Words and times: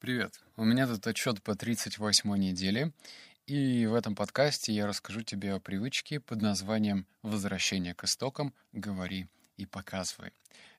Привет. 0.00 0.40
У 0.56 0.64
меня 0.64 0.86
тут 0.86 1.04
отчет 1.08 1.42
по 1.42 1.56
38 1.56 2.36
неделе, 2.36 2.92
и 3.46 3.84
в 3.84 3.94
этом 3.94 4.14
подкасте 4.14 4.72
я 4.72 4.86
расскажу 4.86 5.22
тебе 5.22 5.52
о 5.54 5.58
привычке 5.58 6.20
под 6.20 6.40
названием 6.40 7.04
«Возвращение 7.22 7.96
к 7.96 8.04
истокам. 8.04 8.54
Говори 8.72 9.26
и 9.56 9.66
показывай». 9.66 10.30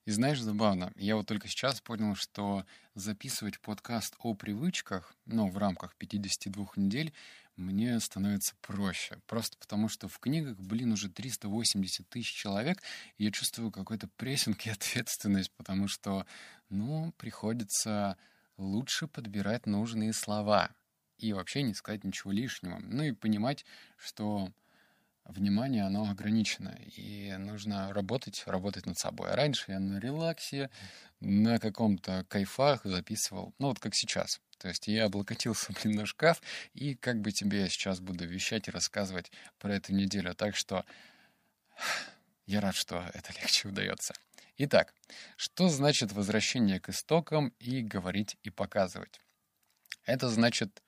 И 0.06 0.12
знаешь, 0.12 0.40
забавно, 0.40 0.94
я 0.96 1.18
вот 1.18 1.28
только 1.28 1.50
сейчас 1.50 1.82
понял, 1.82 2.16
что 2.16 2.66
записывать 2.96 3.60
подкаст 3.60 4.16
о 4.20 4.36
привычках, 4.36 5.14
ну, 5.26 5.50
в 5.50 5.58
рамках 5.58 5.98
52 5.98 6.68
недель, 6.78 7.14
мне 7.58 8.00
становится 8.00 8.56
проще. 8.62 9.18
Просто 9.28 9.58
потому, 9.58 9.90
что 9.90 10.08
в 10.08 10.18
книгах, 10.20 10.58
блин, 10.58 10.94
уже 10.94 11.10
380 11.10 12.08
тысяч 12.08 12.32
человек, 12.32 12.82
и 13.18 13.26
я 13.26 13.32
чувствую 13.32 13.70
какой-то 13.70 14.08
прессинг 14.16 14.66
и 14.66 14.70
ответственность, 14.70 15.52
потому 15.58 15.90
что, 15.90 16.26
ну, 16.70 17.12
приходится 17.18 18.16
лучше 18.60 19.08
подбирать 19.08 19.66
нужные 19.66 20.14
слова 20.14 20.70
и 21.18 21.34
вообще 21.34 21.64
не 21.64 21.74
сказать 21.74 22.04
ничего 22.04 22.32
лишнего. 22.32 22.80
Ну 22.80 23.04
и 23.04 23.12
понимать, 23.12 23.66
что 23.98 24.52
внимание, 25.26 25.84
оно 25.84 26.10
ограничено, 26.10 26.78
и 26.96 27.36
нужно 27.38 27.94
работать, 27.94 28.44
работать 28.46 28.86
над 28.86 28.98
собой. 28.98 29.32
А 29.32 29.36
раньше 29.36 29.72
я 29.72 29.80
на 29.80 30.00
релаксе, 30.00 30.70
на 31.20 31.60
каком-то 31.60 32.26
кайфах 32.28 32.82
записывал, 32.84 33.54
ну 33.60 33.68
вот 33.68 33.80
как 33.80 33.96
сейчас. 33.96 34.42
То 34.58 34.68
есть 34.68 34.88
я 34.88 35.06
облокотился, 35.06 35.74
блин, 35.84 35.98
на 35.98 36.06
шкаф, 36.06 36.42
и 36.74 36.96
как 36.96 37.22
бы 37.22 37.32
тебе 37.32 37.62
я 37.62 37.70
сейчас 37.70 38.00
буду 38.00 38.26
вещать 38.26 38.68
и 38.68 38.72
рассказывать 38.72 39.32
про 39.60 39.76
эту 39.76 39.94
неделю. 39.94 40.34
Так 40.36 40.56
что 40.56 40.86
я 42.46 42.62
рад, 42.62 42.76
что 42.76 43.06
это 43.14 43.34
легче 43.40 43.68
удается. 43.70 44.14
Итак, 44.62 44.94
что 45.38 45.70
значит 45.70 46.12
возвращение 46.12 46.82
к 46.82 46.90
истокам 46.90 47.54
и 47.60 47.82
говорить 47.82 48.36
и 48.44 48.50
показывать? 48.50 49.22
Это 50.04 50.28
значит, 50.28 50.84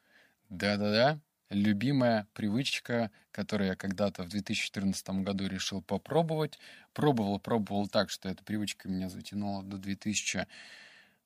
да-да-да, 0.49 1.21
любимая 1.49 2.27
привычка, 2.33 3.11
которую 3.31 3.69
я 3.69 3.75
когда-то 3.77 4.23
в 4.23 4.27
2014 4.27 5.09
году 5.23 5.47
решил 5.47 5.81
попробовать. 5.81 6.59
Пробовал, 6.91 7.39
пробовал 7.39 7.87
так, 7.87 8.09
что 8.09 8.27
эта 8.27 8.43
привычка 8.43 8.89
меня 8.89 9.07
затянула 9.07 9.63
до 9.63 9.77
2000 9.77 10.47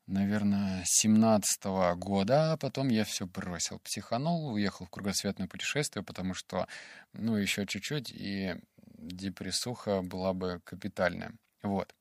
наверное, 0.05 0.83
17 0.85 1.65
-го 1.65 1.95
года, 1.95 2.53
а 2.53 2.57
потом 2.57 2.89
я 2.89 3.05
все 3.05 3.25
бросил. 3.25 3.79
Психанул, 3.79 4.53
уехал 4.53 4.85
в 4.85 4.91
кругосветное 4.91 5.47
путешествие, 5.47 6.03
потому 6.03 6.35
что, 6.35 6.67
ну, 7.13 7.37
еще 7.37 7.65
чуть-чуть, 7.65 8.11
и 8.11 8.53
депрессуха 8.99 10.03
была 10.03 10.33
бы 10.33 10.61
капитальная. 10.63 11.33
Вот. 11.63 11.95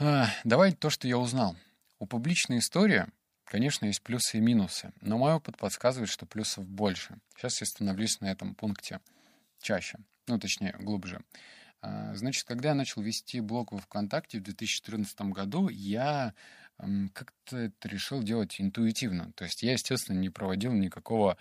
А, 0.00 0.28
давай 0.44 0.72
то, 0.72 0.90
что 0.90 1.08
я 1.08 1.18
узнал. 1.18 1.56
У 1.98 2.06
публичной 2.06 2.58
истории, 2.58 3.06
конечно, 3.44 3.86
есть 3.86 4.02
плюсы 4.02 4.38
и 4.38 4.40
минусы, 4.40 4.92
но 5.00 5.18
мой 5.18 5.34
опыт 5.34 5.56
подсказывает, 5.56 6.08
что 6.08 6.24
плюсов 6.24 6.68
больше. 6.68 7.18
Сейчас 7.36 7.60
я 7.60 7.66
становлюсь 7.66 8.20
на 8.20 8.30
этом 8.30 8.54
пункте 8.54 9.00
чаще, 9.60 9.98
ну, 10.28 10.38
точнее, 10.38 10.76
глубже. 10.78 11.20
А, 11.80 12.14
значит, 12.14 12.44
когда 12.44 12.68
я 12.68 12.74
начал 12.76 13.02
вести 13.02 13.40
блог 13.40 13.72
во 13.72 13.78
ВКонтакте 13.78 14.38
в 14.38 14.42
2014 14.42 15.20
году, 15.32 15.68
я 15.68 16.32
как-то 17.12 17.56
это 17.56 17.88
решил 17.88 18.22
делать 18.22 18.60
интуитивно. 18.60 19.32
То 19.32 19.44
есть 19.44 19.64
я, 19.64 19.72
естественно, 19.72 20.16
не 20.16 20.30
проводил 20.30 20.72
никакого 20.72 21.36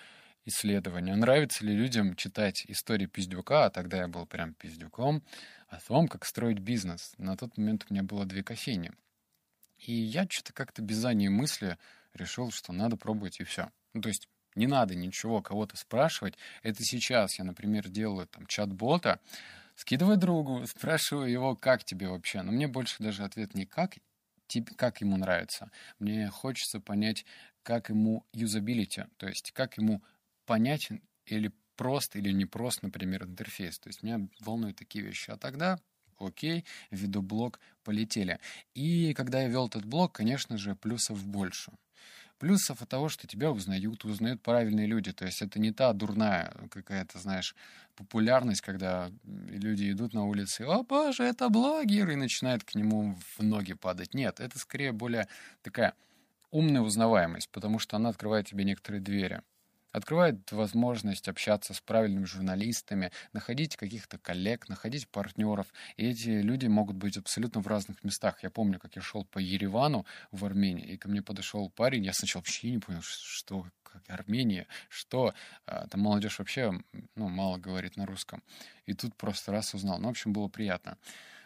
исследования. 0.46 1.16
Нравится 1.16 1.64
ли 1.64 1.76
людям 1.76 2.16
читать 2.16 2.66
истории 2.68 3.06
пиздюка, 3.06 3.66
а 3.66 3.70
тогда 3.70 3.98
я 3.98 4.08
был 4.08 4.26
прям 4.26 4.56
пиздюком, 4.56 5.22
о 5.68 5.80
том, 5.80 6.08
как 6.08 6.26
строить 6.26 6.60
бизнес. 6.60 7.14
На 7.18 7.36
тот 7.36 7.58
момент 7.58 7.86
у 7.90 7.94
меня 7.94 8.04
было 8.04 8.26
две 8.26 8.44
кофейни. 8.44 8.92
И 9.78 9.94
я 9.94 10.26
что-то 10.30 10.54
как-то 10.54 10.82
без 10.82 10.98
задней 10.98 11.30
мысли 11.30 11.78
решил, 12.14 12.52
что 12.52 12.74
надо 12.74 12.98
пробовать 12.98 13.40
и 13.40 13.44
все. 13.44 13.70
Ну, 13.94 14.02
то 14.02 14.10
есть 14.10 14.28
не 14.56 14.68
надо 14.68 14.96
ничего 14.96 15.42
кого-то 15.42 15.78
спрашивать. 15.78 16.36
Это 16.64 16.84
сейчас 16.84 17.38
я, 17.38 17.46
например, 17.46 17.90
делаю 17.90 18.28
там 18.28 18.48
чат-бота, 18.48 19.20
скидываю 19.76 20.18
другу, 20.18 20.66
спрашиваю 20.68 21.30
его, 21.30 21.56
как 21.56 21.84
тебе 21.84 22.08
вообще. 22.08 22.42
Но 22.42 22.52
мне 22.52 22.68
больше 22.68 23.04
даже 23.04 23.24
ответ 23.24 23.54
не 23.54 23.66
как, 23.66 23.98
тебе, 24.48 24.74
как 24.76 25.02
ему 25.02 25.18
нравится. 25.18 25.70
Мне 26.00 26.30
хочется 26.30 26.80
понять, 26.80 27.26
как 27.64 27.90
ему 27.90 28.26
юзабилити, 28.34 29.06
то 29.18 29.28
есть 29.28 29.52
как 29.52 29.78
ему 29.78 30.02
понятен 30.46 31.02
или 31.26 31.52
прост 31.78 32.16
или 32.16 32.32
не 32.32 32.46
прост, 32.46 32.84
например, 32.84 33.24
интерфейс. 33.24 33.80
То 33.80 33.90
есть 33.90 34.04
меня 34.04 34.28
волнуют 34.42 34.78
такие 34.78 35.06
вещи. 35.06 35.32
А 35.32 35.38
тогда 35.38 35.80
окей, 36.20 36.66
введу 36.92 37.22
блок, 37.22 37.60
полетели. 37.84 38.40
И 38.74 39.14
когда 39.14 39.42
я 39.42 39.48
вел 39.48 39.68
этот 39.68 39.86
блок, 39.86 40.14
конечно 40.14 40.58
же, 40.58 40.76
плюсов 40.76 41.26
больше. 41.26 41.72
Плюсов 42.40 42.82
от 42.84 42.90
того, 42.90 43.10
что 43.10 43.26
тебя 43.26 43.52
узнают, 43.52 44.06
узнают 44.06 44.42
правильные 44.44 44.86
люди. 44.86 45.12
То 45.12 45.26
есть 45.26 45.42
это 45.42 45.60
не 45.60 45.72
та 45.72 45.94
дурная 45.94 46.54
какая-то, 46.70 47.18
знаешь, 47.18 47.56
популярность, 47.96 48.62
когда 48.62 49.12
люди 49.24 49.92
идут 49.92 50.14
на 50.14 50.26
улице, 50.26 50.62
о 50.62 50.84
боже, 50.84 51.24
это 51.24 51.50
блогер, 51.50 52.12
и 52.12 52.16
начинают 52.16 52.64
к 52.64 52.76
нему 52.76 53.18
в 53.38 53.44
ноги 53.44 53.74
падать. 53.74 54.14
Нет, 54.14 54.40
это 54.40 54.60
скорее 54.60 54.92
более 54.92 55.28
такая 55.64 55.94
умная 56.52 56.82
узнаваемость, 56.82 57.50
потому 57.50 57.80
что 57.80 57.96
она 57.96 58.10
открывает 58.10 58.48
тебе 58.48 58.64
некоторые 58.64 59.02
двери 59.02 59.42
открывает 59.92 60.52
возможность 60.52 61.28
общаться 61.28 61.74
с 61.74 61.82
правильными 61.82 62.26
журналистами, 62.26 63.12
находить 63.34 63.76
каких-то 63.76 64.18
коллег, 64.18 64.70
находить 64.70 65.08
партнеров. 65.08 65.68
И 65.96 66.08
эти 66.08 66.30
люди 66.30 66.68
могут 66.68 66.96
быть 66.96 67.18
абсолютно 67.18 67.62
в 67.62 67.68
разных 67.68 68.04
местах. 68.04 68.44
Я 68.44 68.50
помню, 68.50 68.80
как 68.80 68.96
я 68.96 69.02
шел 69.02 69.26
по 69.26 69.40
Еревану 69.40 70.06
в 70.32 70.46
Армении, 70.46 70.86
и 70.86 70.98
ко 70.98 71.10
мне 71.10 71.22
подошел 71.22 71.70
парень, 71.70 72.06
я 72.06 72.14
сначала 72.14 72.42
вообще 72.42 72.72
не 72.72 72.80
понял, 72.80 73.02
что 73.02 73.66
как 73.84 74.04
Армения, 74.10 74.68
что 74.90 75.34
а, 75.66 75.88
там 75.88 76.02
молодежь 76.02 76.40
вообще 76.40 76.72
ну, 77.16 77.30
мало 77.30 77.58
говорит 77.58 77.98
на 77.98 78.06
русском. 78.06 78.44
И 78.86 78.94
тут 78.94 79.16
просто 79.16 79.52
раз 79.52 79.74
узнал. 79.74 80.00
Ну, 80.00 80.08
в 80.08 80.12
общем, 80.12 80.34
было 80.34 80.48
приятно. 80.48 80.98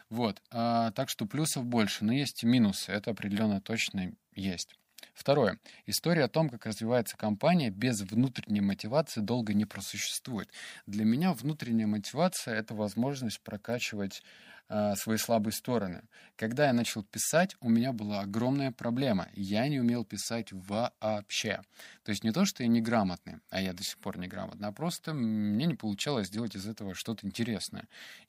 Вот. 0.09 0.41
А, 0.51 0.91
так 0.91 1.09
что 1.09 1.25
плюсов 1.25 1.65
больше, 1.65 2.03
но 2.03 2.13
есть 2.13 2.43
и 2.43 2.47
минусы. 2.47 2.91
Это 2.91 3.11
определенно 3.11 3.61
точно 3.61 4.11
есть. 4.33 4.75
Второе. 5.13 5.59
История 5.85 6.23
о 6.23 6.29
том, 6.29 6.49
как 6.49 6.65
развивается 6.65 7.17
компания 7.17 7.69
без 7.69 8.01
внутренней 8.01 8.61
мотивации 8.61 9.21
долго 9.21 9.53
не 9.53 9.65
просуществует. 9.65 10.49
Для 10.87 11.05
меня 11.05 11.33
внутренняя 11.33 11.87
мотивация— 11.87 12.55
это 12.55 12.73
возможность 12.73 13.41
прокачивать 13.41 14.23
э, 14.69 14.95
свои 14.95 15.17
слабые 15.17 15.53
стороны. 15.53 16.03
Когда 16.37 16.67
я 16.67 16.73
начал 16.73 17.03
писать, 17.03 17.57
у 17.59 17.69
меня 17.69 17.91
была 17.91 18.21
огромная 18.21 18.71
проблема. 18.71 19.27
Я 19.33 19.67
не 19.67 19.79
умел 19.79 20.05
писать 20.05 20.53
вообще. 20.53 21.61
То 22.03 22.11
есть 22.11 22.23
не 22.23 22.31
то, 22.31 22.45
что 22.45 22.63
я 22.63 22.69
неграмотный, 22.69 23.39
а 23.49 23.61
я 23.61 23.73
до 23.73 23.83
сих 23.83 23.97
пор 23.97 24.17
неграмотный, 24.17 24.69
а 24.69 24.71
просто 24.71 25.13
мне 25.13 25.65
не 25.65 25.75
получалось 25.75 26.27
сделать 26.27 26.55
из 26.55 26.65
этого 26.65 26.95
что-то 26.95 27.27
интересное. 27.27 27.87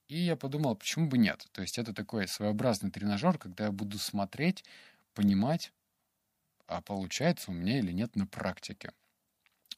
И 0.08 0.18
я 0.18 0.34
подумал, 0.34 0.74
почему 0.74 1.08
бы 1.08 1.16
нет? 1.16 1.46
То 1.52 1.62
есть 1.62 1.78
это 1.78 1.94
такой 1.94 2.26
своеобразный 2.26 2.90
тренажер, 2.90 3.38
когда 3.38 3.66
я 3.66 3.72
буду 3.72 3.98
смотреть, 3.98 4.64
понимать, 5.14 5.72
а 6.76 6.82
получается 6.82 7.50
у 7.50 7.54
меня 7.54 7.78
или 7.78 7.92
нет 7.92 8.16
на 8.16 8.26
практике. 8.26 8.92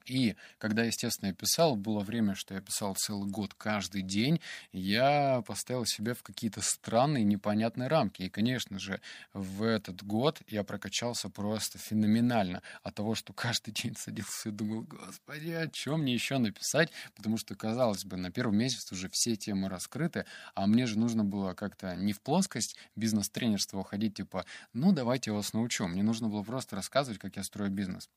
И 0.06 0.37
когда, 0.59 0.84
естественно, 0.84 1.28
я 1.28 1.34
писал, 1.34 1.76
было 1.76 2.00
время, 2.00 2.34
что 2.34 2.54
я 2.54 2.60
писал 2.60 2.94
целый 2.94 3.31
год 3.31 3.54
каждый 3.54 4.03
день, 4.03 4.41
я 4.72 5.42
поставил 5.47 5.87
себя 5.87 6.15
в 6.15 6.22
какие-то 6.22 6.60
странные, 6.60 7.25
непонятные 7.25 7.88
рамки. 7.88 8.22
И, 8.22 8.28
конечно 8.28 8.78
же, 8.78 9.00
в 9.32 9.62
этот 9.62 10.03
год 10.04 10.42
я 10.47 10.62
прокачался 10.65 11.28
просто 11.31 11.78
феноменально 11.78 12.62
от 12.82 12.94
того, 12.94 13.15
что 13.15 13.32
каждый 13.32 13.72
день 13.82 13.97
садился 13.97 14.48
и 14.48 14.53
думал, 14.53 14.82
господи, 14.82 15.50
о 15.50 15.69
чем 15.69 16.03
мне 16.03 16.15
еще 16.15 16.38
написать? 16.38 16.91
Потому 17.15 17.36
что, 17.38 17.54
казалось 17.54 18.04
бы, 18.04 18.16
на 18.16 18.31
первый 18.31 18.56
месяц 18.56 18.91
уже 18.92 19.09
все 19.09 19.36
темы 19.36 19.69
раскрыты, 19.69 20.26
а 20.54 20.66
мне 20.66 20.86
же 20.86 20.98
нужно 20.98 21.25
было 21.25 21.54
как-то 21.54 21.97
не 21.97 22.12
в 22.12 22.21
плоскость 22.21 22.76
бизнес-тренерства 22.97 23.78
уходить, 23.78 24.15
типа, 24.15 24.44
ну, 24.72 24.92
давайте 24.92 25.31
я 25.31 25.34
вас 25.34 25.53
научу. 25.53 25.86
Мне 25.86 26.03
нужно 26.03 26.28
было 26.28 26.42
просто 26.42 26.76
рассказывать, 26.76 27.19
как 27.19 27.36
я 27.36 27.42
строю 27.42 27.71
бизнес. 27.71 28.09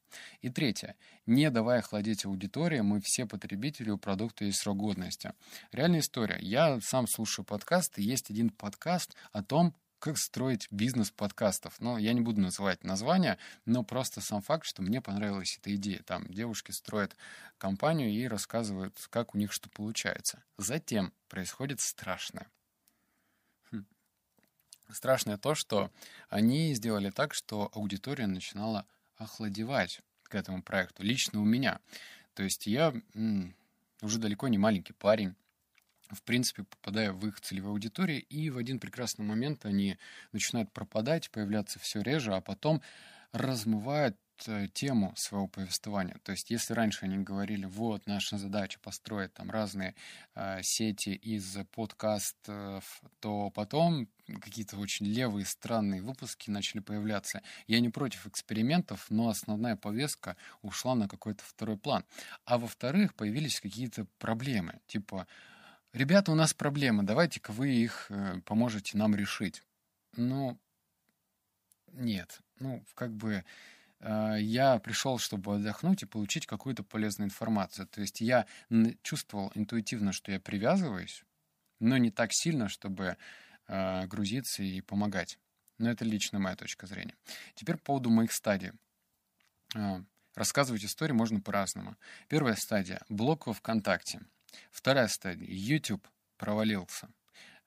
И 0.41 0.49
третье. 0.49 0.95
Не 1.25 1.49
давай 1.77 1.83
охладить 1.83 2.25
аудиторию, 2.25 2.83
мы 2.83 2.99
все 3.01 3.27
потребители, 3.27 3.91
у 3.91 3.97
продукта 3.97 4.45
есть 4.45 4.59
срок 4.59 4.77
годности. 4.77 5.33
Реальная 5.71 5.99
история. 5.99 6.39
Я 6.41 6.79
сам 6.81 7.07
слушаю 7.07 7.45
подкасты, 7.45 8.01
есть 8.01 8.31
один 8.31 8.49
подкаст 8.49 9.15
о 9.31 9.43
том, 9.43 9.75
как 9.99 10.17
строить 10.17 10.67
бизнес 10.71 11.11
подкастов. 11.11 11.79
Но 11.79 11.99
я 11.99 12.13
не 12.13 12.21
буду 12.21 12.41
называть 12.41 12.83
название, 12.83 13.37
но 13.65 13.83
просто 13.83 14.21
сам 14.21 14.41
факт, 14.41 14.65
что 14.65 14.81
мне 14.81 15.01
понравилась 15.01 15.57
эта 15.59 15.75
идея. 15.75 16.01
Там 16.03 16.25
девушки 16.27 16.71
строят 16.71 17.15
компанию 17.59 18.09
и 18.09 18.27
рассказывают, 18.27 18.97
как 19.11 19.35
у 19.35 19.37
них 19.37 19.51
что 19.51 19.69
получается. 19.69 20.43
Затем 20.57 21.13
происходит 21.29 21.79
страшное. 21.79 22.47
Хм. 23.71 23.85
Страшное 24.89 25.37
то, 25.37 25.53
что 25.53 25.91
они 26.29 26.73
сделали 26.73 27.11
так, 27.11 27.35
что 27.35 27.69
аудитория 27.73 28.25
начинала 28.25 28.87
охладевать 29.17 30.01
к 30.27 30.35
этому 30.35 30.61
проекту, 30.61 31.03
лично 31.03 31.41
у 31.41 31.45
меня. 31.45 31.79
То 32.33 32.43
есть 32.43 32.67
я 32.67 32.93
уже 34.01 34.19
далеко 34.19 34.47
не 34.47 34.57
маленький 34.57 34.93
парень, 34.93 35.35
в 36.09 36.21
принципе, 36.23 36.63
попадаю 36.63 37.15
в 37.15 37.27
их 37.27 37.41
целевую 37.41 37.71
аудиторию, 37.71 38.23
и 38.23 38.49
в 38.49 38.57
один 38.57 38.79
прекрасный 38.79 39.25
момент 39.25 39.65
они 39.65 39.97
начинают 40.31 40.71
пропадать, 40.71 41.29
появляться 41.31 41.79
все 41.79 42.01
реже, 42.01 42.33
а 42.33 42.41
потом 42.41 42.81
размывают 43.33 44.17
тему 44.73 45.13
своего 45.15 45.47
повествования. 45.47 46.17
То 46.23 46.31
есть, 46.31 46.49
если 46.49 46.73
раньше 46.73 47.05
они 47.05 47.17
говорили, 47.17 47.65
вот, 47.65 48.05
наша 48.07 48.37
задача 48.37 48.79
построить 48.79 49.33
там 49.33 49.49
разные 49.49 49.95
э, 50.35 50.61
сети 50.63 51.09
из 51.09 51.57
подкастов, 51.73 53.01
то 53.19 53.49
потом 53.51 54.07
какие-то 54.41 54.77
очень 54.77 55.05
левые, 55.05 55.45
странные 55.45 56.01
выпуски 56.01 56.49
начали 56.49 56.79
появляться. 56.79 57.41
Я 57.67 57.79
не 57.79 57.89
против 57.89 58.27
экспериментов, 58.27 59.05
но 59.09 59.29
основная 59.29 59.75
повестка 59.75 60.35
ушла 60.61 60.95
на 60.95 61.07
какой-то 61.07 61.43
второй 61.43 61.77
план. 61.77 62.03
А 62.45 62.57
во-вторых, 62.57 63.15
появились 63.15 63.59
какие-то 63.59 64.05
проблемы, 64.19 64.79
типа, 64.87 65.27
ребята, 65.93 66.31
у 66.31 66.35
нас 66.35 66.53
проблемы, 66.53 67.03
давайте-ка 67.03 67.51
вы 67.51 67.69
их 67.69 68.07
э, 68.09 68.41
поможете 68.45 68.97
нам 68.97 69.15
решить. 69.15 69.63
Ну, 70.15 70.59
нет. 71.93 72.41
Ну, 72.59 72.83
как 72.95 73.13
бы 73.13 73.33
э, 73.33 73.43
я 73.99 74.79
пришел, 74.79 75.17
чтобы 75.17 75.55
отдохнуть 75.55 76.03
и 76.03 76.05
получить 76.05 76.45
какую-то 76.45 76.83
полезную 76.83 77.27
информацию. 77.27 77.87
То 77.87 78.01
есть 78.01 78.21
я 78.21 78.45
чувствовал 79.01 79.51
интуитивно, 79.55 80.11
что 80.11 80.31
я 80.31 80.39
привязываюсь, 80.39 81.23
но 81.79 81.97
не 81.97 82.11
так 82.11 82.29
сильно, 82.31 82.69
чтобы 82.69 83.17
э, 83.67 84.05
грузиться 84.07 84.63
и 84.63 84.81
помогать. 84.81 85.39
Но 85.77 85.89
это 85.89 86.05
лично 86.05 86.39
моя 86.39 86.55
точка 86.55 86.87
зрения. 86.87 87.15
Теперь 87.55 87.77
по 87.77 87.85
поводу 87.85 88.09
моих 88.09 88.31
стадий. 88.31 88.71
Э, 89.75 90.01
рассказывать 90.35 90.85
истории 90.85 91.13
можно 91.13 91.39
по-разному. 91.39 91.95
Первая 92.27 92.55
стадия— 92.55 93.01
блог 93.09 93.47
во 93.47 93.53
ВКонтакте. 93.53 94.21
Вторая 94.71 95.07
стадия— 95.07 95.47
YouTube 95.49 96.07
провалился. 96.37 97.09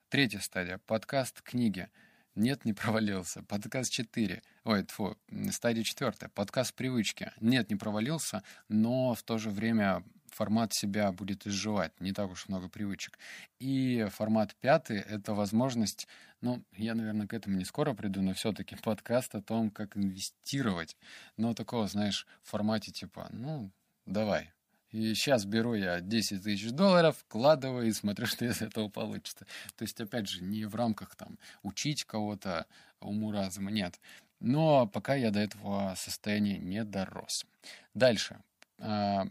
Третья 0.09 0.39
стадия— 0.39 0.77
подкаст 0.87 1.41
книги— 1.41 1.89
нет, 2.35 2.63
не 2.65 2.73
провалился. 2.73 3.43
Подкаст 3.43 3.91
4. 3.91 4.41
Ой, 4.63 4.83
тьфу, 4.83 5.17
стадия 5.51 5.83
4. 5.83 6.29
Подкаст 6.33 6.73
привычки. 6.73 7.31
Нет, 7.41 7.69
не 7.69 7.75
провалился, 7.75 8.41
но 8.69 9.13
в 9.13 9.23
то 9.23 9.37
же 9.37 9.49
время 9.49 10.03
формат 10.27 10.73
себя 10.73 11.11
будет 11.11 11.45
изживать. 11.45 11.91
Не 11.99 12.13
так 12.13 12.31
уж 12.31 12.47
много 12.47 12.69
привычек. 12.69 13.19
И 13.59 14.07
формат 14.11 14.55
пятый— 14.55 14.99
это 15.09 15.33
возможность, 15.33 16.07
ну, 16.39 16.63
я, 16.77 16.95
наверное, 16.95 17.27
к 17.27 17.33
этому 17.33 17.57
не 17.57 17.65
скоро 17.65 17.93
приду, 17.93 18.21
но 18.21 18.33
все-таки 18.33 18.77
подкаст 18.77 19.35
о 19.35 19.41
том, 19.41 19.69
как 19.69 19.97
инвестировать. 19.97 20.95
Но 21.35 21.53
такого, 21.53 21.87
знаешь, 21.87 22.25
в 22.43 22.49
формате 22.49 22.91
типа, 22.91 23.27
ну, 23.31 23.71
давай, 24.05 24.51
и 24.91 25.13
сейчас 25.15 25.45
беру 25.45 25.73
я 25.73 26.01
10 26.01 26.43
тысяч 26.43 26.71
долларов, 26.71 27.17
вкладываю 27.17 27.87
и 27.87 27.93
смотрю, 27.93 28.25
что 28.27 28.45
из 28.45 28.61
этого 28.61 28.89
получится. 28.89 29.45
То 29.75 29.83
есть, 29.83 29.99
опять 30.01 30.27
же, 30.27 30.43
не 30.43 30.65
в 30.65 30.75
рамках 30.75 31.15
там 31.15 31.37
учить 31.63 32.03
кого-то 32.03 32.65
уму 32.99 33.31
разума, 33.31 33.71
нет. 33.71 33.99
Но 34.39 34.87
пока 34.87 35.15
я 35.15 35.31
до 35.31 35.39
этого 35.39 35.93
состояния 35.97 36.57
не 36.57 36.83
дорос. 36.83 37.45
Дальше. 37.93 38.41
А, 38.79 39.27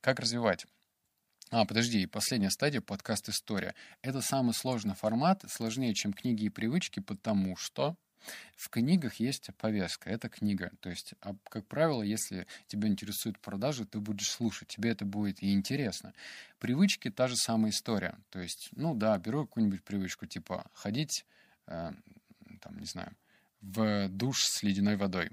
как 0.00 0.20
развивать? 0.20 0.66
А, 1.50 1.64
подожди, 1.64 2.06
последняя 2.06 2.50
стадия— 2.50 2.80
подкаст 2.82 3.28
«История». 3.28 3.74
Это 4.02 4.20
самый 4.20 4.54
сложный 4.54 4.94
формат, 4.94 5.44
сложнее, 5.48 5.94
чем 5.94 6.12
книги 6.12 6.44
и 6.44 6.50
привычки, 6.50 7.00
потому 7.00 7.56
что 7.56 7.96
в 8.56 8.68
книгах 8.68 9.14
есть 9.16 9.50
повестка, 9.58 10.10
это 10.10 10.28
книга. 10.28 10.70
То 10.80 10.90
есть, 10.90 11.14
а, 11.20 11.34
как 11.48 11.66
правило, 11.66 12.02
если 12.02 12.46
тебя 12.66 12.88
интересует 12.88 13.38
продажи, 13.38 13.84
ты 13.84 14.00
будешь 14.00 14.28
слушать, 14.28 14.68
тебе 14.68 14.90
это 14.90 15.04
будет 15.04 15.42
и 15.42 15.52
интересно. 15.52 16.14
Привычки— 16.58 17.10
та 17.10 17.28
же 17.28 17.36
самая 17.36 17.70
история. 17.70 18.18
То 18.30 18.40
есть, 18.40 18.70
ну 18.72 18.94
да, 18.94 19.18
беру 19.18 19.46
какую-нибудь 19.46 19.82
привычку, 19.82 20.26
типа 20.26 20.70
ходить, 20.72 21.24
э, 21.66 21.92
там, 22.60 22.78
не 22.78 22.86
знаю, 22.86 23.16
в 23.60 24.08
душ 24.08 24.44
с 24.44 24.62
ледяной 24.62 24.96
водой. 24.96 25.30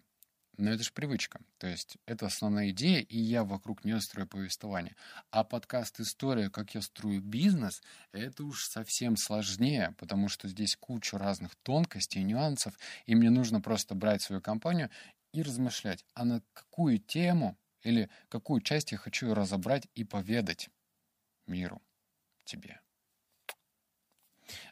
Но 0.57 0.71
это 0.71 0.83
же 0.83 0.91
привычка. 0.91 1.39
То 1.57 1.67
есть 1.67 1.97
это 2.05 2.25
основная 2.25 2.69
идея, 2.69 3.01
и 3.01 3.17
я 3.17 3.43
вокруг 3.43 3.83
нее 3.85 4.01
строю 4.01 4.27
повествование. 4.27 4.95
А 5.31 5.43
подкаст 5.43 5.99
«История. 5.99 6.49
Как 6.49 6.75
я 6.75 6.81
строю 6.81 7.21
бизнес»— 7.21 7.81
это 8.11 8.43
уж 8.43 8.65
совсем 8.65 9.15
сложнее, 9.17 9.95
потому 9.97 10.27
что 10.27 10.47
здесь 10.47 10.75
куча 10.75 11.17
разных 11.17 11.55
тонкостей, 11.63 12.23
нюансов, 12.23 12.77
и 13.05 13.15
мне 13.15 13.29
нужно 13.29 13.61
просто 13.61 13.95
брать 13.95 14.21
свою 14.21 14.41
компанию 14.41 14.89
и 15.33 15.41
размышлять, 15.41 16.05
а 16.13 16.25
на 16.25 16.43
какую 16.53 16.99
тему 16.99 17.57
или 17.83 18.09
какую 18.29 18.61
часть 18.61 18.91
я 18.91 18.97
хочу 18.97 19.33
разобрать 19.33 19.87
и 19.95 20.03
поведать 20.03 20.69
миру, 21.47 21.81
тебе. 22.43 22.81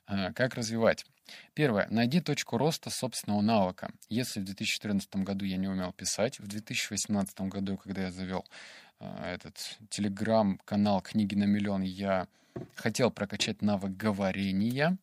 А, 0.06 0.34
как 0.34 0.56
развивать? 0.56 1.06
Первое. 1.54 1.88
Найди 1.90 2.22
точку 2.22 2.58
роста 2.58 2.90
собственного 2.90 3.42
навыка. 3.42 3.92
Если 4.10 4.40
в 4.40 4.46
2014 4.46 5.16
году 5.18 5.46
я 5.46 5.58
не 5.58 5.68
умел 5.68 5.94
писать, 5.94 6.40
в 6.40 6.48
2018 6.48 7.42
году, 7.42 7.78
когда 7.78 8.04
я 8.04 8.12
завел 8.12 8.46
э, 9.00 9.34
этот 9.34 9.78
телеграм-канал 9.90 11.02
«Книги 11.02 11.36
на 11.36 11.44
миллион», 11.44 11.82
я 11.84 12.28
хотел 12.76 13.12
прокачать 13.12 13.62
навык 13.62 13.96
говорения, 13.96 14.98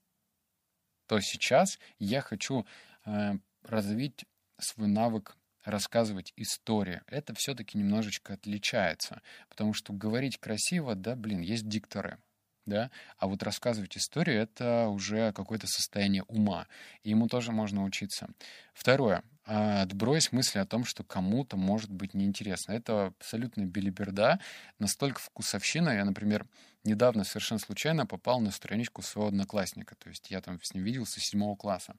то 1.06 1.20
сейчас 1.20 1.78
я 1.98 2.20
хочу 2.20 2.66
э, 3.04 3.34
развить 3.62 4.24
свой 4.58 4.88
навык 4.88 5.36
рассказывать 5.64 6.32
истории. 6.36 7.02
Это 7.08 7.34
все-таки 7.34 7.76
немножечко 7.76 8.34
отличается, 8.34 9.20
потому 9.48 9.74
что 9.74 9.92
говорить 9.92 10.38
красиво, 10.38 10.94
да, 10.94 11.16
блин, 11.16 11.40
есть 11.40 11.68
дикторы, 11.68 12.18
да, 12.66 12.90
а 13.18 13.26
вот 13.28 13.42
рассказывать 13.42 13.96
историю— 13.96 14.42
это 14.42 14.88
уже 14.88 15.32
какое-то 15.32 15.66
состояние 15.66 16.24
ума, 16.24 16.66
и 17.02 17.10
ему 17.10 17.28
тоже 17.28 17.52
можно 17.52 17.84
учиться. 17.84 18.28
Второе. 18.74 19.22
А, 19.48 19.82
отбрось 19.82 20.32
мысли 20.32 20.58
о 20.58 20.66
том, 20.66 20.84
что 20.84 21.04
кому-то 21.04 21.56
может 21.56 21.90
быть 21.90 22.14
неинтересно. 22.14 22.72
Это 22.72 23.06
абсолютно 23.06 23.64
билиберда, 23.64 24.40
настолько 24.80 25.20
вкусовщина. 25.20 25.90
Я, 25.90 26.04
например, 26.04 26.46
недавно 26.82 27.22
совершенно 27.22 27.60
случайно 27.60 28.06
попал 28.06 28.40
на 28.40 28.50
страничку 28.50 29.02
своего 29.02 29.28
одноклассника, 29.28 29.94
то 29.94 30.08
есть 30.08 30.30
я 30.30 30.40
там 30.40 30.60
с 30.62 30.74
ним 30.74 30.82
виделся 30.82 31.20
с 31.20 31.24
седьмого 31.24 31.54
класса. 31.54 31.94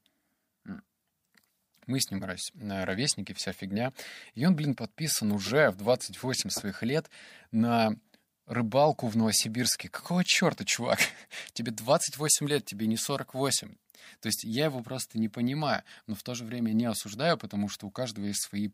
Мы 1.88 2.02
с 2.02 2.12
ним 2.12 2.22
ровесники, 2.22 3.32
вся 3.32 3.54
фигня. 3.54 3.94
И 4.34 4.46
он, 4.46 4.58
блин, 4.58 4.76
подписан 4.76 5.32
уже 5.32 5.72
в 5.72 5.78
28 5.78 6.50
своих 6.50 6.84
лет 6.84 7.10
на 7.52 7.96
рыбалку 8.48 9.08
в 9.08 9.16
Новосибирске. 9.16 9.90
Какого 9.90 10.24
черта, 10.24 10.66
чувак? 10.66 11.00
Тебе 11.54 11.72
28 11.72 12.48
лет, 12.48 12.66
тебе 12.66 12.88
не 12.88 12.98
48. 12.98 13.76
То 14.22 14.28
есть 14.28 14.44
я 14.44 14.66
его 14.66 14.82
просто 14.82 15.20
не 15.20 15.30
понимаю, 15.30 15.84
но 16.08 16.16
в 16.16 16.24
то 16.24 16.34
же 16.34 16.46
время 16.46 16.72
не 16.72 16.86
осуждаю, 16.86 17.38
потому 17.38 17.70
что 17.70 17.88
у 17.88 17.92
каждого 17.92 18.26
есть 18.26 18.42
свои 18.42 18.70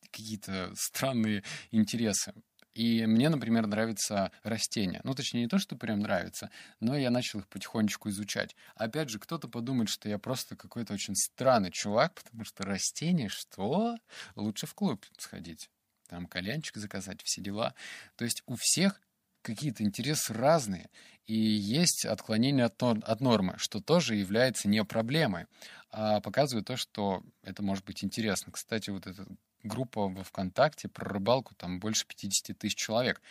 какие-то 0.00 0.72
странные 0.74 1.44
интересы. 1.70 2.32
И 2.74 3.04
мне, 3.06 3.28
например, 3.28 3.66
нравятся 3.66 4.30
растения. 4.44 5.00
Ну, 5.02 5.14
точнее, 5.14 5.42
не 5.42 5.48
то, 5.48 5.58
что 5.58 5.74
прям 5.76 6.00
нравится, 6.00 6.50
но 6.78 6.96
я 6.96 7.10
начал 7.10 7.40
их 7.40 7.48
потихонечку 7.48 8.08
изучать. 8.10 8.54
Опять 8.76 9.10
же, 9.10 9.18
кто-то 9.18 9.48
подумает, 9.48 9.88
что 9.88 10.08
я 10.08 10.18
просто 10.18 10.54
какой-то 10.54 10.94
очень 10.94 11.16
странный 11.16 11.72
чувак, 11.72 12.14
потому 12.14 12.44
что 12.44 12.62
растения, 12.62 13.28
что? 13.28 13.96
Лучше 14.36 14.66
в 14.66 14.74
клуб 14.74 15.04
сходить. 15.18 15.70
Там 16.06 16.26
кальянчик 16.26 16.76
заказать, 16.76 17.20
все 17.24 17.42
дела. 17.42 17.74
То 18.16 18.24
есть 18.24 18.42
у 18.46 18.54
всех 18.56 19.00
какие-то 19.48 19.82
интересы 19.82 20.34
разные, 20.34 20.90
и 21.26 21.34
есть 21.34 22.04
отклонение 22.04 22.66
от, 22.66 22.82
от 22.82 23.20
нормы, 23.20 23.54
что 23.56 23.80
тоже 23.80 24.14
является 24.14 24.68
не 24.68 24.84
проблемой, 24.84 25.46
а 25.90 26.20
показывает 26.20 26.66
то, 26.66 26.76
что 26.76 27.22
это 27.42 27.62
может 27.62 27.84
быть 27.84 28.04
интересно. 28.04 28.52
Кстати, 28.52 28.90
вот 28.90 29.06
эта 29.06 29.26
группа 29.62 30.08
во 30.08 30.22
ВКонтакте 30.22 30.88
про 30.88 31.08
рыбалку, 31.08 31.54
там 31.54 31.80
больше 31.80 32.06
50 32.06 32.58
тысяч 32.58 32.76
человек. 32.76 33.22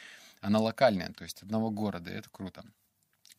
Она 0.41 0.59
локальная, 0.59 1.11
то 1.13 1.23
есть 1.23 1.43
одного 1.43 1.69
города, 1.69 2.11
и 2.11 2.15
это 2.15 2.29
круто. 2.29 2.63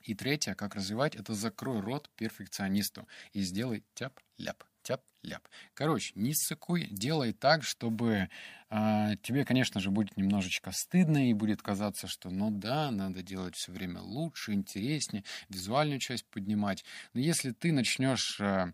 И 0.02 0.14
третье, 0.14 0.54
как 0.54 0.74
развивать, 0.76 1.16
это 1.16 1.34
закрой 1.34 1.80
рот 1.80 2.08
перфекционисту 2.16 3.06
и 3.32 3.42
сделай 3.42 3.84
тяп-ляп 3.94 4.64
тяп-ляп. 4.82 5.46
Короче, 5.74 6.12
не 6.14 6.34
ссыкуй, 6.34 6.88
делай 6.90 7.32
так, 7.32 7.62
чтобы 7.62 8.28
э, 8.70 9.16
тебе, 9.22 9.44
конечно 9.44 9.80
же, 9.80 9.90
будет 9.90 10.16
немножечко 10.16 10.72
стыдно 10.72 11.30
и 11.30 11.34
будет 11.34 11.62
казаться, 11.62 12.06
что 12.06 12.30
ну 12.30 12.50
да, 12.50 12.90
надо 12.90 13.22
делать 13.22 13.56
все 13.56 13.72
время 13.72 14.00
лучше, 14.00 14.52
интереснее, 14.52 15.24
визуальную 15.48 16.00
часть 16.00 16.26
поднимать. 16.26 16.84
Но 17.14 17.20
если 17.20 17.52
ты 17.52 17.72
начнешь 17.72 18.40
э, 18.40 18.72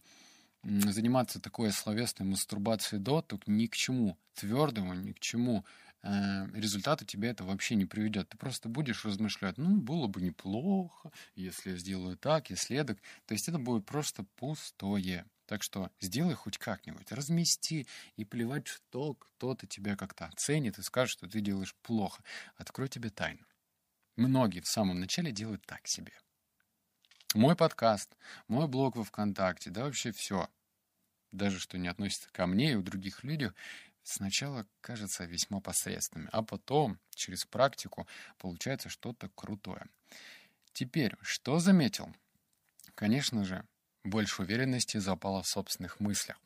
заниматься 0.64 1.40
такой 1.40 1.72
словесной 1.72 2.26
мастурбацией 2.26 3.02
до, 3.02 3.22
то 3.22 3.38
ни 3.46 3.66
к 3.66 3.74
чему 3.76 4.16
твердому, 4.34 4.94
ни 4.94 5.12
к 5.12 5.20
чему 5.20 5.64
э, 6.02 6.46
результату 6.54 7.04
тебе 7.04 7.28
это 7.28 7.44
вообще 7.44 7.74
не 7.74 7.84
приведет. 7.84 8.28
Ты 8.28 8.38
просто 8.38 8.68
будешь 8.68 9.04
размышлять, 9.04 9.58
ну, 9.58 9.76
было 9.76 10.06
бы 10.06 10.20
неплохо, 10.20 11.10
если 11.34 11.70
я 11.70 11.76
сделаю 11.76 12.16
так, 12.16 12.50
если 12.50 12.76
эдак. 12.76 12.98
То 13.26 13.34
есть 13.34 13.48
это 13.48 13.58
будет 13.58 13.84
просто 13.86 14.24
пустое. 14.36 15.26
Так 15.46 15.62
что 15.62 15.90
сделай 16.00 16.34
хоть 16.34 16.58
как-нибудь, 16.58 17.12
размести 17.12 17.86
и 18.16 18.24
плевать, 18.24 18.66
что 18.66 19.14
кто-то 19.14 19.66
тебя 19.66 19.96
как-то 19.96 20.26
оценит 20.26 20.78
и 20.78 20.82
скажет, 20.82 21.12
что 21.12 21.28
ты 21.28 21.40
делаешь 21.40 21.74
плохо. 21.82 22.22
Открой 22.56 22.88
тебе 22.88 23.10
тайну. 23.10 23.44
Многие 24.16 24.60
в 24.60 24.68
самом 24.68 25.00
начале 25.00 25.32
делают 25.32 25.66
так 25.66 25.86
себе. 25.86 26.12
Мой 27.34 27.56
подкаст, 27.56 28.16
мой 28.46 28.68
блог 28.68 28.96
во 28.96 29.04
ВКонтакте, 29.04 29.70
да 29.70 29.84
вообще 29.84 30.12
все, 30.12 30.48
даже 31.32 31.58
что 31.58 31.78
не 31.78 31.88
относится 31.88 32.30
ко 32.30 32.46
мне 32.46 32.72
и 32.72 32.76
у 32.76 32.82
других 32.82 33.24
людей, 33.24 33.50
сначала 34.04 34.66
кажется 34.80 35.24
весьма 35.24 35.60
посредственными, 35.60 36.30
а 36.32 36.42
потом 36.42 37.00
через 37.10 37.44
практику 37.44 38.06
получается 38.38 38.88
что-то 38.88 39.28
крутое. 39.30 39.86
Теперь, 40.72 41.16
что 41.22 41.58
заметил? 41.58 42.14
Конечно 42.94 43.44
же, 43.44 43.66
больше 44.04 44.42
уверенности 44.42 44.98
запало 44.98 45.42
в 45.42 45.48
собственных 45.48 45.98
мыслях. 46.00 46.38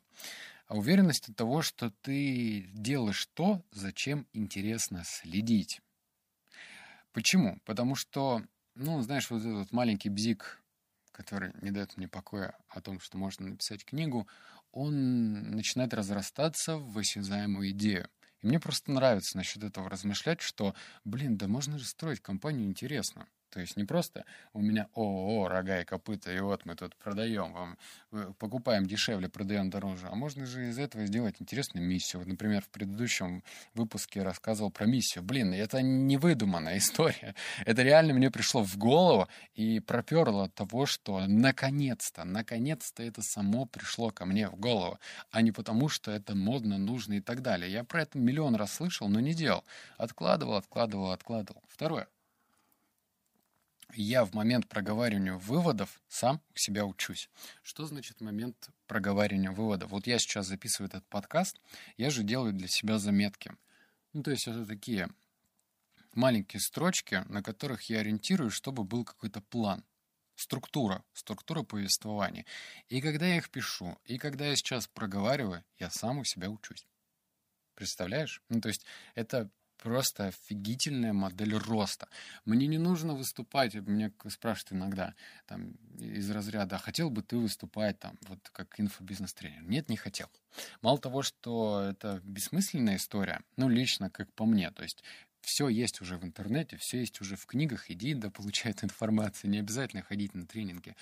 А 0.67 0.77
уверенность 0.77 1.29
от 1.29 1.35
того, 1.35 1.61
что 1.61 1.91
ты 2.01 2.69
делаешь 2.73 3.27
то, 3.33 3.63
зачем 3.71 4.27
интересно 4.33 5.03
следить. 5.05 5.81
Почему? 7.11 7.59
Потому 7.65 7.95
что, 7.95 8.43
ну, 8.75 9.01
знаешь, 9.01 9.29
вот 9.29 9.41
этот 9.43 9.71
маленький 9.71 10.09
бзик, 10.09 10.61
который 11.11 11.53
не 11.61 11.71
дает 11.71 11.97
мне 11.97 12.07
покоя 12.07 12.55
о 12.69 12.81
том, 12.81 12.99
что 12.99 13.17
можно 13.17 13.47
написать 13.47 13.83
книгу, 13.83 14.27
он 14.71 15.51
начинает 15.51 15.93
разрастаться 15.93 16.77
в 16.77 16.97
осязаемую 16.97 17.71
идею. 17.71 18.09
И 18.41 18.47
мне 18.47 18.59
просто 18.59 18.91
нравится 18.91 19.35
насчет 19.35 19.63
этого 19.63 19.89
размышлять, 19.89 20.39
что, 20.41 20.75
блин, 21.03 21.35
да 21.37 21.47
можно 21.47 21.77
же 21.77 21.85
строить 21.85 22.21
компанию 22.21 22.67
интересно. 22.67 23.27
То 23.49 23.59
есть 23.59 23.77
не 23.77 23.83
просто 23.83 24.25
у 24.53 24.61
меня 24.61 24.87
ООО, 24.95 25.47
рога 25.47 25.81
и 25.81 25.85
копыта, 25.85 26.31
и 26.31 26.39
вот 26.39 26.65
мы 26.65 26.75
тут 26.75 26.95
продаем 26.95 27.53
вам, 27.53 27.77
покупаем 28.37 28.85
дешевле, 28.85 29.27
продаем 29.27 29.69
дороже. 29.69 30.07
А 30.09 30.15
можно 30.15 30.45
же 30.45 30.69
из 30.69 30.77
этого 30.77 31.05
сделать 31.05 31.35
интересную 31.39 31.85
миссию. 31.85 32.19
Вот, 32.19 32.27
например, 32.27 32.61
в 32.61 32.69
предыдущем 32.69 33.43
выпуске 33.73 34.21
рассказывал 34.21 34.71
про 34.71 34.85
миссию. 34.85 35.23
Блин, 35.23 35.53
это 35.53 35.81
не 35.81 36.17
выдуманная 36.17 36.77
история. 36.77 37.35
Это 37.65 37.81
реально 37.81 38.13
мне 38.13 38.29
пришло 38.29 38.63
в 38.63 38.77
голову 38.77 39.27
и 39.55 39.79
проперло 39.79 40.45
от 40.45 40.53
того, 40.53 40.85
что 40.85 41.25
наконец-то, 41.27 42.25
наконец-то 42.25 43.01
это 43.01 43.21
само 43.21 43.65
пришло 43.65 44.11
ко 44.11 44.25
мне 44.25 44.47
в 44.49 44.55
голову, 44.55 44.99
а 45.31 45.41
не 45.41 45.51
потому, 45.51 45.89
что 45.89 46.11
это 46.11 46.35
модно, 46.35 46.77
нужно 46.77 47.13
и 47.13 47.21
так 47.21 47.41
далее. 47.41 47.71
Я 47.71 47.83
про 47.83 48.03
это 48.03 48.19
миллион 48.19 48.55
раз 48.55 48.73
слышал, 48.73 49.07
но 49.09 49.19
не 49.19 49.33
делал. 49.33 49.63
Откладывал, 49.97 50.55
откладывал, 50.55 51.11
откладывал. 51.11 51.63
Второе 51.67 52.07
я 53.93 54.25
в 54.25 54.33
момент 54.33 54.67
проговаривания 54.67 55.33
выводов 55.33 56.01
сам 56.07 56.41
у 56.53 56.57
себя 56.57 56.85
учусь. 56.85 57.29
Что 57.63 57.85
значит 57.85 58.21
момент 58.21 58.69
проговаривания 58.87 59.51
выводов? 59.51 59.91
Вот 59.91 60.07
я 60.07 60.19
сейчас 60.19 60.47
записываю 60.47 60.89
этот 60.89 61.05
подкаст, 61.07 61.59
я 61.97 62.09
же 62.09 62.23
делаю 62.23 62.53
для 62.53 62.67
себя 62.67 62.99
заметки. 62.99 63.55
Ну, 64.13 64.23
то 64.23 64.31
есть 64.31 64.47
это 64.47 64.65
такие 64.65 65.09
маленькие 66.13 66.59
строчки, 66.59 67.23
на 67.29 67.43
которых 67.43 67.83
я 67.83 67.99
ориентируюсь, 67.99 68.53
чтобы 68.53 68.83
был 68.83 69.03
какой-то 69.03 69.41
план. 69.41 69.83
Структура, 70.35 71.03
структура 71.13 71.63
повествования. 71.63 72.45
И 72.87 73.01
когда 73.01 73.27
я 73.27 73.37
их 73.37 73.49
пишу, 73.49 73.97
и 74.05 74.17
когда 74.17 74.45
я 74.47 74.55
сейчас 74.55 74.87
проговариваю, 74.87 75.65
я 75.79 75.89
сам 75.89 76.19
у 76.19 76.23
себя 76.23 76.49
учусь. 76.49 76.87
Представляешь? 77.75 78.41
Ну, 78.47 78.61
то 78.61 78.69
есть 78.69 78.85
это 79.15 79.49
просто 79.81 80.27
офигительная 80.27 81.13
модель 81.13 81.55
роста. 81.55 82.07
Мне 82.45 82.67
не 82.67 82.77
нужно 82.77 83.13
выступать, 83.13 83.73
меня 83.75 84.11
спрашивают 84.27 84.73
иногда 84.73 85.15
там, 85.47 85.71
из 85.99 86.29
разряда, 86.29 86.75
а 86.75 86.79
хотел 86.79 87.09
бы 87.09 87.23
ты 87.23 87.37
выступать 87.37 87.99
там, 87.99 88.17
вот 88.27 88.39
как 88.51 88.79
инфобизнес-тренер? 88.79 89.63
Нет, 89.63 89.89
не 89.89 89.97
хотел. 89.97 90.29
Мало 90.81 90.99
того, 90.99 91.21
что 91.23 91.81
это 91.81 92.21
бессмысленная 92.23 92.97
история, 92.97 93.41
ну, 93.57 93.69
лично, 93.69 94.09
как 94.09 94.31
по 94.33 94.45
мне, 94.45 94.71
то 94.71 94.83
есть 94.83 95.03
все 95.41 95.69
есть 95.69 96.01
уже 96.01 96.17
в 96.17 96.25
интернете, 96.25 96.77
все 96.77 96.99
есть 96.99 97.21
уже 97.21 97.35
в 97.35 97.45
книгах, 97.45 97.89
иди 97.89 98.13
да 98.13 98.29
получай 98.29 98.71
эту 98.71 98.85
информацию, 98.85 99.49
не 99.49 99.59
обязательно 99.59 100.03
ходить 100.03 100.33
на 100.33 100.45
тренинги. 100.45 100.95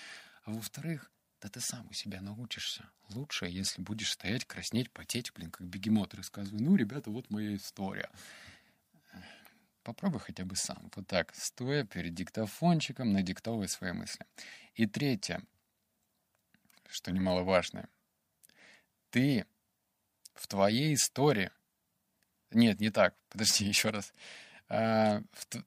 А 0.43 0.51
во-вторых, 0.51 1.11
да 1.41 1.49
ты 1.49 1.59
сам 1.59 1.87
у 1.89 1.93
себя 1.93 2.21
научишься. 2.21 2.89
Лучше, 3.09 3.45
если 3.45 3.81
будешь 3.81 4.11
стоять, 4.11 4.45
краснеть, 4.45 4.91
потеть, 4.91 5.31
блин, 5.33 5.51
как 5.51 5.67
бегемот, 5.67 6.13
рассказывай, 6.15 6.59
ну, 6.59 6.75
ребята, 6.75 7.09
вот 7.11 7.29
моя 7.29 7.55
история. 7.55 8.09
Попробуй 9.87 10.19
хотя 10.19 10.43
бы 10.43 10.57
сам. 10.57 10.91
Вот 10.97 11.07
так, 11.07 11.33
стоя 11.33 11.85
перед 11.85 12.13
диктофончиком, 12.13 13.13
надиктовывай 13.13 13.69
свои 13.69 13.93
мысли. 13.93 14.25
И 14.75 14.85
третье, 14.85 15.41
что 16.89 17.13
немаловажное. 17.13 17.87
Ты 19.11 19.45
в 20.33 20.45
твоей 20.47 20.93
истории... 20.93 21.51
Нет, 22.51 22.81
не 22.81 22.89
так. 22.89 23.15
Подожди, 23.29 23.63
еще 23.63 23.91
раз. 23.91 24.13
А, 24.67 25.21
в, 25.31 25.63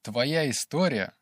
твоя 0.00 0.48
история, 0.48 1.12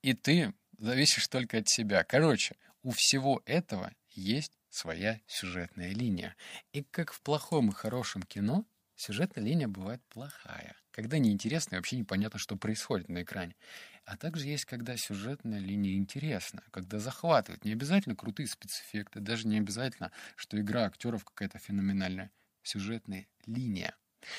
и 0.00 0.14
ты 0.14 0.54
зависишь 0.78 1.28
только 1.28 1.58
от 1.58 1.68
себя. 1.68 2.04
Короче, 2.04 2.56
у 2.82 2.90
всего 2.90 3.42
этого 3.44 3.92
есть 4.08 4.56
своя 4.70 5.20
сюжетная 5.26 5.90
линия. 5.90 6.36
И 6.72 6.82
как 6.82 7.12
в 7.12 7.20
плохом 7.20 7.68
и 7.68 7.74
хорошем 7.74 8.22
кино, 8.22 8.64
сюжетная 9.02 9.44
линия 9.44 9.68
бывает 9.68 10.02
плохая 10.08 10.76
когда 10.92 11.18
неинтересно 11.18 11.74
и 11.74 11.78
вообще 11.78 11.96
непонятно, 11.96 12.38
что 12.38 12.56
происходит 12.56 13.08
на 13.08 13.22
экране. 13.22 13.56
А 14.04 14.16
также 14.16 14.46
есть, 14.46 14.66
когда 14.66 14.96
сюжетная 14.96 15.58
линия 15.58 15.96
интересна, 15.96 16.62
когда 16.70 16.98
захватывает. 16.98 17.64
Не 17.64 17.72
обязательно 17.72 18.14
крутые 18.14 18.46
спецэффекты, 18.46 19.20
даже 19.20 19.48
не 19.48 19.58
обязательно, 19.58 20.12
что 20.36 20.60
игра 20.60 20.84
актеров 20.84 21.24
какая-то 21.24 21.58
феноменальная. 21.58 22.30
Сюжетная 22.62 23.26
линия. 23.46 23.96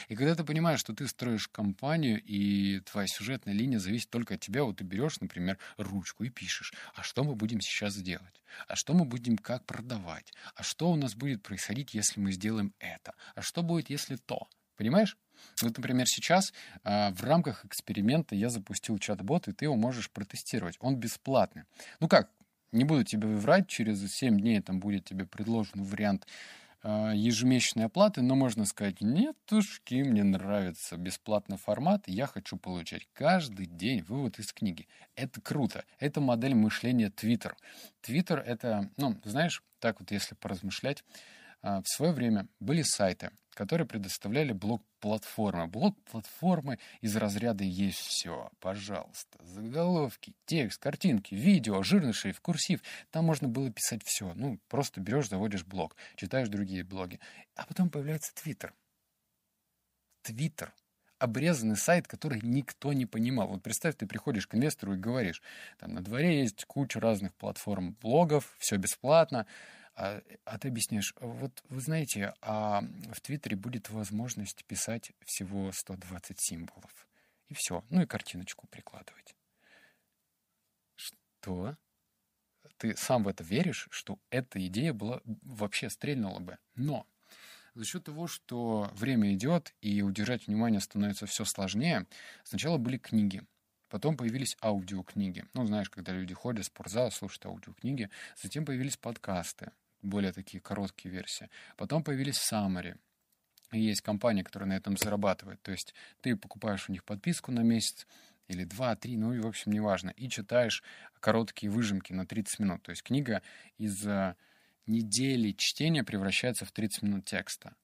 И 0.07 0.15
когда 0.15 0.35
ты 0.35 0.43
понимаешь, 0.43 0.79
что 0.79 0.93
ты 0.93 1.07
строишь 1.07 1.47
компанию, 1.47 2.21
и 2.23 2.79
твоя 2.81 3.07
сюжетная 3.07 3.53
линия 3.53 3.79
зависит 3.79 4.09
только 4.09 4.35
от 4.35 4.39
тебя, 4.39 4.63
вот 4.63 4.77
ты 4.77 4.83
берешь, 4.83 5.19
например, 5.19 5.57
ручку 5.77 6.23
и 6.23 6.29
пишешь, 6.29 6.73
а 6.95 7.03
что 7.03 7.23
мы 7.23 7.35
будем 7.35 7.61
сейчас 7.61 7.95
делать? 7.95 8.41
А 8.67 8.75
что 8.75 8.93
мы 8.93 9.05
будем 9.05 9.37
как 9.37 9.65
продавать? 9.65 10.33
А 10.55 10.63
что 10.63 10.91
у 10.91 10.95
нас 10.95 11.15
будет 11.15 11.43
происходить, 11.43 11.93
если 11.93 12.19
мы 12.19 12.31
сделаем 12.31 12.73
это? 12.79 13.13
А 13.35 13.41
что 13.41 13.63
будет, 13.63 13.89
если 13.89 14.15
то? 14.15 14.47
Понимаешь? 14.75 15.17
Вот, 15.61 15.77
например, 15.77 16.07
сейчас 16.07 16.53
э, 16.83 17.11
в 17.11 17.23
рамках 17.23 17.65
эксперимента 17.65 18.35
я 18.35 18.49
запустил 18.49 18.97
чат-бот, 18.97 19.47
и 19.47 19.53
ты 19.53 19.65
его 19.65 19.75
можешь 19.75 20.09
протестировать. 20.09 20.77
Он 20.79 20.95
бесплатный. 20.95 21.63
Ну 21.99 22.07
как, 22.07 22.29
не 22.71 22.85
буду 22.85 23.03
тебе 23.03 23.27
врать, 23.27 23.67
через 23.67 24.03
7 24.11 24.39
дней 24.39 24.61
там 24.61 24.79
будет 24.79 25.05
тебе 25.05 25.25
предложен 25.25 25.83
вариант 25.83 26.27
ежемесячной 26.83 27.85
оплаты, 27.85 28.21
но 28.21 28.35
можно 28.35 28.65
сказать, 28.65 29.01
нет, 29.01 29.37
тушки, 29.45 29.95
мне 30.03 30.23
нравится 30.23 30.97
бесплатный 30.97 31.57
формат, 31.57 32.03
я 32.07 32.27
хочу 32.27 32.57
получать 32.57 33.07
каждый 33.13 33.67
день 33.67 34.01
вывод 34.01 34.39
из 34.39 34.51
книги. 34.51 34.87
Это 35.15 35.39
круто. 35.39 35.85
Это 35.99 36.19
модель 36.19 36.55
мышления 36.55 37.09
Twitter. 37.09 37.53
Twitter 38.05 38.37
это, 38.37 38.89
ну, 38.97 39.19
знаешь, 39.23 39.63
так 39.79 39.99
вот 39.99 40.11
если 40.11 40.35
поразмышлять, 40.35 41.03
э, 41.61 41.81
в 41.81 41.87
свое 41.87 42.11
время 42.11 42.47
были 42.59 42.81
сайты, 42.81 43.31
которые 43.53 43.87
предоставляли 43.87 44.51
блок-платформы. 44.51 45.67
Блок-платформы 45.67 46.79
из 47.01 47.15
разряда 47.15 47.63
«Есть 47.63 47.99
все». 47.99 48.49
Пожалуйста. 48.59 49.43
Заголовки, 49.43 50.33
текст, 50.45 50.81
картинки, 50.81 51.35
видео, 51.35 51.83
жирный 51.83 52.13
шрифт, 52.13 52.39
курсив. 52.39 52.81
Там 53.11 53.25
можно 53.25 53.47
было 53.47 53.71
писать 53.71 54.01
все. 54.03 54.33
Ну, 54.35 54.59
просто 54.69 55.01
берешь, 55.01 55.29
заводишь 55.29 55.65
блог, 55.65 55.95
читаешь 56.15 56.49
другие 56.49 56.83
блоги. 56.83 57.19
А 57.55 57.65
потом 57.65 57.89
появляется 57.89 58.33
Твиттер. 58.35 58.73
Твиттер 60.21 60.73
обрезанный 61.23 61.77
сайт, 61.77 62.05
который 62.05 62.41
никто 62.43 62.91
не 62.91 63.05
понимал. 63.05 63.47
Вот 63.47 63.63
представь, 63.63 63.95
ты 63.95 64.05
приходишь 64.05 64.45
к 64.45 64.55
инвестору 64.55 64.95
и 64.95 64.97
говоришь, 64.97 65.41
там 65.79 65.93
на 65.93 66.01
дворе 66.01 66.41
есть 66.41 66.65
куча 66.65 66.99
разных 66.99 67.33
платформ 67.35 67.95
блогов, 68.01 68.53
все 68.59 68.75
бесплатно, 68.75 69.47
а, 69.95 70.21
а 70.45 70.57
ты 70.57 70.69
объясняешь, 70.69 71.13
вот 71.19 71.63
вы 71.69 71.79
знаете, 71.79 72.33
а 72.41 72.81
в 73.11 73.21
Твиттере 73.21 73.55
будет 73.55 73.89
возможность 73.89 74.65
писать 74.65 75.11
всего 75.23 75.71
120 75.71 76.39
символов. 76.39 77.07
И 77.49 77.53
все. 77.53 77.83
Ну 77.89 78.01
и 78.01 78.07
картиночку 78.07 78.67
прикладывать. 78.67 79.35
Что? 80.95 81.77
Ты 82.77 82.97
сам 82.97 83.23
в 83.23 83.27
это 83.27 83.43
веришь, 83.43 83.87
что 83.91 84.17
эта 84.31 84.65
идея 84.65 84.93
была 84.93 85.21
вообще 85.25 85.89
стрельнула 85.89 86.39
бы. 86.39 86.57
Но 86.75 87.05
за 87.75 87.85
счет 87.85 88.03
того, 88.03 88.27
что 88.27 88.89
время 88.93 89.31
идет 89.33 89.75
и 89.81 90.01
удержать 90.01 90.47
внимание 90.47 90.81
становится 90.81 91.27
все 91.27 91.45
сложнее, 91.45 92.07
сначала 92.43 92.77
были 92.77 92.97
книги. 92.97 93.43
Потом 93.89 94.17
появились 94.17 94.57
аудиокниги. 94.59 95.45
Ну, 95.53 95.67
знаешь, 95.67 95.91
когда 95.91 96.13
люди 96.13 96.33
ходят 96.33 96.63
в 96.63 96.67
спортзал, 96.67 97.11
слушают 97.11 97.45
аудиокниги. 97.45 98.09
Затем 98.41 98.65
появились 98.65 98.97
подкасты 98.97 99.71
более 100.03 100.31
такие 100.31 100.61
короткие 100.61 101.11
версии. 101.11 101.49
Потом 101.77 102.03
появились 102.03 102.37
summary. 102.37 102.97
И 103.71 103.81
есть 103.81 104.01
компания, 104.01 104.43
которая 104.43 104.69
на 104.69 104.73
этом 104.73 104.97
зарабатывает. 104.97 105.61
То 105.63 105.71
есть 105.71 105.93
ты 106.21 106.35
покупаешь 106.35 106.87
у 106.89 106.91
них 106.91 107.03
подписку 107.03 107.51
на 107.51 107.61
месяц, 107.61 108.05
или 108.47 108.65
два, 108.65 108.95
три, 108.95 109.17
ну 109.17 109.33
и, 109.33 109.39
в 109.39 109.47
общем, 109.47 109.71
неважно, 109.71 110.09
и 110.11 110.29
читаешь 110.29 110.83
короткие 111.19 111.71
выжимки 111.71 112.13
на 112.13 112.27
30 112.27 112.59
минут. 112.59 112.83
То 112.83 112.91
есть 112.91 113.01
книга 113.01 113.41
из 113.77 114.05
недели 114.85 115.53
чтения 115.53 116.03
превращается 116.03 116.65
в 116.65 116.71
30 116.71 117.03
минут 117.03 117.25
текста. 117.25 117.75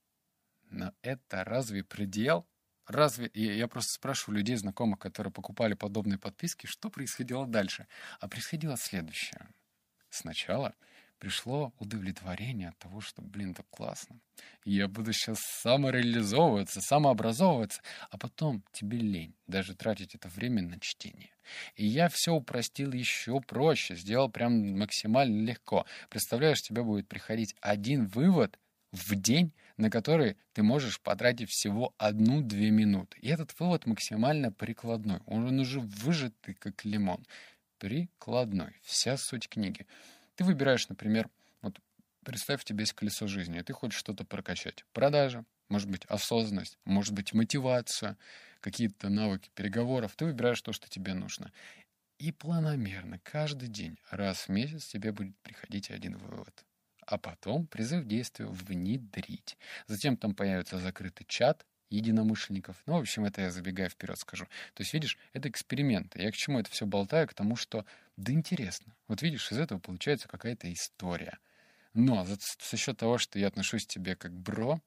Но 0.70 0.94
это 1.02 1.44
разве 1.44 1.84
предел? 1.84 2.48
Разве... 2.86 3.30
Я 3.34 3.68
просто 3.68 3.94
спрашиваю 3.94 4.38
людей, 4.38 4.56
знакомых, 4.56 5.00
которые 5.00 5.32
покупали 5.32 5.74
подобные 5.74 6.20
подписки, 6.20 6.68
что 6.68 6.90
происходило 6.90 7.48
дальше. 7.48 7.88
А 8.20 8.28
происходило 8.28 8.78
следующее. 8.78 9.48
Сначала 10.10 10.76
пришло 11.20 11.74
удовлетворение 11.80 12.70
от 12.70 12.78
того, 12.78 13.02
что, 13.02 13.22
блин, 13.22 13.54
так 13.54 13.68
классно. 13.70 14.20
Я 14.66 14.88
буду 14.88 15.14
сейчас 15.14 15.40
самореализовываться, 15.62 16.82
самообразовываться, 16.82 17.82
а 18.10 18.18
потом 18.18 18.64
тебе 18.72 18.98
лень 18.98 19.36
даже 19.48 19.76
тратить 19.76 20.16
это 20.16 20.30
время 20.30 20.64
на 20.64 20.80
чтение. 20.80 21.32
И 21.76 21.86
я 21.86 22.10
все 22.10 22.34
упростил 22.34 22.94
еще 22.94 23.42
проще, 23.42 23.96
сделал 23.96 24.30
прям 24.30 24.78
максимально 24.78 25.46
легко. 25.46 25.86
Представляешь, 26.10 26.62
тебе 26.62 26.84
будет 26.84 27.08
приходить 27.08 27.56
один 27.62 28.08
вывод 28.08 28.58
в 28.92 29.16
день, 29.16 29.54
на 29.78 29.90
который 29.90 30.38
ты 30.54 30.64
можешь 30.64 31.00
потратить 31.02 31.50
всего 31.50 31.94
одну-две 31.98 32.70
минуты. 32.70 33.18
И 33.22 33.30
этот 33.30 33.58
вывод 33.60 33.86
максимально 33.86 34.52
прикладной. 34.52 35.20
Он 35.26 35.60
уже 35.60 35.80
выжатый, 35.80 36.54
как 36.56 36.86
лимон. 36.86 37.26
Прикладной. 37.78 38.76
Вся 38.84 39.16
суть 39.18 39.48
книги. 39.48 39.86
Ты 40.40 40.46
выбираешь, 40.46 40.88
например, 40.88 41.30
вот 41.62 41.78
представь, 42.24 42.62
у 42.62 42.64
тебя 42.64 42.80
есть 42.80 42.94
колесо 42.94 43.28
жизни, 43.28 43.60
и 43.60 43.62
ты 43.62 43.74
хочешь 43.74 44.00
что-то 44.00 44.24
прокачать. 44.24 44.86
Продажа, 44.94 45.44
может 45.68 45.90
быть, 45.90 46.06
осознанность, 46.06 46.78
может 46.86 47.14
быть, 47.14 47.34
мотивация, 47.34 48.18
какие-то 48.62 49.10
навыки 49.10 49.52
переговоров. 49.54 50.16
Ты 50.16 50.24
выбираешь 50.24 50.62
то, 50.62 50.72
что 50.72 50.90
тебе 50.90 51.14
нужно. 51.14 51.52
И 52.20 52.32
планомерно, 52.32 53.20
каждый 53.20 53.68
день, 53.68 54.00
раз 54.12 54.48
в 54.48 54.50
месяц 54.50 54.86
тебе 54.86 55.12
будет 55.12 55.38
приходить 55.40 55.92
один 55.92 56.16
вывод. 56.16 56.64
А 57.06 57.18
потом 57.18 57.68
призыв 57.68 58.06
действия 58.06 58.46
внедрить. 58.46 59.58
Затем 59.88 60.16
там 60.16 60.34
появится 60.34 60.78
закрытый 60.78 61.26
чат, 61.28 61.66
единомышленников. 61.90 62.82
Ну, 62.86 62.98
в 62.98 63.02
общем, 63.02 63.26
это 63.26 63.42
я 63.42 63.52
забегая 63.52 63.90
вперед 63.90 64.18
скажу. 64.18 64.46
То 64.74 64.82
есть, 64.82 64.94
видишь, 64.94 65.18
это 65.34 65.50
эксперименты. 65.50 66.22
Я 66.22 66.32
к 66.32 66.36
чему 66.36 66.60
это 66.60 66.70
все 66.70 66.86
болтаю? 66.86 67.28
К 67.28 67.34
тому, 67.34 67.56
что 67.56 67.86
да 68.18 68.32
интересно. 68.32 68.96
Вот 69.08 69.22
видишь, 69.22 69.52
из 69.52 69.58
этого 69.58 69.80
получается 69.80 70.28
какая-то 70.28 70.72
история. 70.72 71.40
Но 71.94 72.26
за, 72.26 72.38
за 72.38 72.78
счет 72.78 72.98
того, 72.98 73.18
что 73.18 73.40
я 73.40 73.48
отношусь 73.48 73.86
к 73.86 73.90
тебе 73.90 74.16
как 74.16 74.34
бро, 74.34 74.82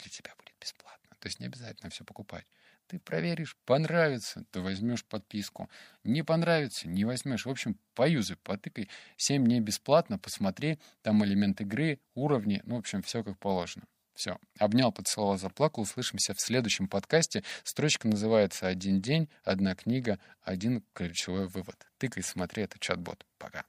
для 0.00 0.10
тебя 0.10 0.32
будет 0.36 0.54
бесплатно. 0.60 1.16
То 1.20 1.26
есть 1.26 1.40
не 1.40 1.46
обязательно 1.46 1.90
все 1.90 2.04
покупать. 2.04 2.46
Ты 2.88 2.98
проверишь, 2.98 3.56
понравится, 3.66 4.44
ты 4.50 4.60
возьмешь 4.60 5.04
подписку. 5.04 5.68
Не 6.04 6.22
понравится, 6.22 6.88
не 6.88 7.04
возьмешь. 7.04 7.44
В 7.44 7.50
общем, 7.50 7.78
поюзай, 7.94 8.38
потыкай. 8.42 8.88
7 9.18 9.44
дней 9.44 9.60
бесплатно, 9.60 10.18
посмотри, 10.18 10.78
там 11.02 11.22
элемент 11.22 11.60
игры, 11.60 12.00
уровни, 12.14 12.62
ну, 12.64 12.76
в 12.76 12.78
общем, 12.78 13.02
все 13.02 13.22
как 13.22 13.38
положено. 13.38 13.84
Все. 14.18 14.36
Обнял, 14.58 14.90
поцеловал, 14.90 15.38
заплакал. 15.38 15.84
Услышимся 15.84 16.34
в 16.34 16.40
следующем 16.40 16.88
подкасте. 16.88 17.44
Строчка 17.62 18.08
называется 18.08 18.66
«Один 18.66 19.00
день, 19.00 19.28
одна 19.44 19.76
книга, 19.76 20.18
один 20.42 20.82
ключевой 20.92 21.46
вывод». 21.46 21.86
Тыкай, 21.98 22.24
смотри, 22.24 22.64
это 22.64 22.80
чат-бот. 22.80 23.24
Пока. 23.38 23.64